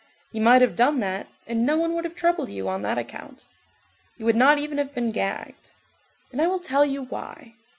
[0.31, 3.45] You might have done that, and no one would have troubled you on that account.
[4.17, 5.69] You would not even have been gagged.
[6.31, 7.53] And I will tell you why.